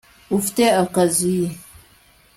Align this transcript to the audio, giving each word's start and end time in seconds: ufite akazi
ufite 0.37 0.63
akazi 0.83 1.31